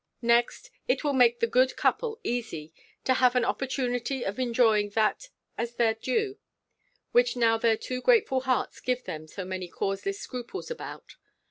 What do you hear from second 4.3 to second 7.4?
enjoying that as their due, which